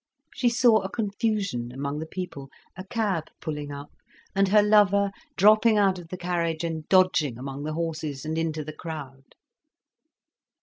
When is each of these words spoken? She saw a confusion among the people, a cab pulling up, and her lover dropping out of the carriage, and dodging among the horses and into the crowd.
She 0.33 0.49
saw 0.49 0.79
a 0.81 0.89
confusion 0.89 1.71
among 1.71 1.99
the 1.99 2.07
people, 2.07 2.49
a 2.75 2.83
cab 2.83 3.25
pulling 3.39 3.71
up, 3.71 3.91
and 4.35 4.47
her 4.47 4.63
lover 4.63 5.11
dropping 5.37 5.77
out 5.77 5.99
of 5.99 6.07
the 6.07 6.17
carriage, 6.17 6.63
and 6.63 6.89
dodging 6.89 7.37
among 7.37 7.65
the 7.65 7.73
horses 7.73 8.25
and 8.25 8.35
into 8.35 8.63
the 8.63 8.73
crowd. 8.73 9.35